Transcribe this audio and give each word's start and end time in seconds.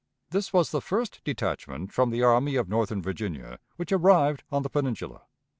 This 0.31 0.51
was 0.51 0.71
the 0.71 0.81
first 0.81 1.21
detachment 1.23 1.93
from 1.93 2.09
the 2.09 2.23
Army 2.23 2.55
of 2.55 2.67
Northern 2.67 3.03
Virginia 3.03 3.59
which 3.75 3.91
arrived 3.91 4.43
on 4.51 4.63
the 4.63 4.69
Peninsula. 4.71 5.27